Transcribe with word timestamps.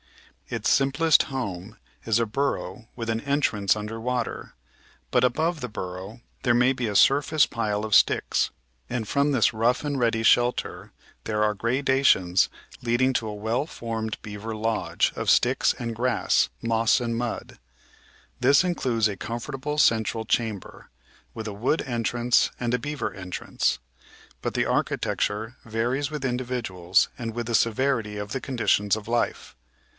Its 0.49 0.67
simplest 0.67 1.23
home 1.29 1.77
is 2.05 2.19
a 2.19 2.25
burrow 2.25 2.87
with 2.95 3.09
an 3.09 3.21
entrance 3.21 3.75
under 3.75 4.01
water, 4.01 4.53
but 5.11 5.23
above 5.23 5.61
the 5.61 5.69
burrow 5.69 6.19
there 6.41 6.55
may 6.55 6.73
be 6.73 6.87
a 6.87 6.95
surface 6.95 7.45
pile 7.45 7.85
of 7.85 7.95
sticks, 7.95 8.49
and 8.89 9.07
from 9.07 9.31
this 9.31 9.53
rough 9.53 9.85
and 9.85 9.99
ready 9.99 10.23
shelter 10.23 10.91
there 11.23 11.41
are 11.43 11.53
gradations 11.53 12.49
lead 12.81 12.99
ing 12.99 13.13
to 13.13 13.27
a 13.27 13.33
well 13.33 13.65
formed 13.65 14.17
"beaver 14.23 14.53
lodge" 14.55 15.13
of 15.15 15.29
sticks 15.29 15.73
and 15.77 15.95
grass, 15.95 16.49
moss 16.61 16.99
and 16.99 17.15
mud. 17.15 17.57
This 18.41 18.63
includes 18.63 19.07
a 19.07 19.15
comfortable 19.15 19.77
central 19.77 20.25
chamber, 20.25 20.89
with 21.33 21.47
a 21.47 21.53
"wood 21.53 21.81
entrance" 21.83 22.51
and 22.59 22.73
a 22.73 22.79
"beaver 22.79 23.13
entrance." 23.13 23.77
But 24.41 24.55
the 24.55 24.65
architecture 24.65 25.55
varies 25.63 26.09
with 26.11 26.25
individuals 26.25 27.07
and 27.17 27.33
with 27.35 27.45
the 27.45 27.55
severity 27.55 28.17
of 28.17 28.31
the 28.33 28.41
conditions 28.41 28.95
of 28.97 29.07
life. 29.07 29.55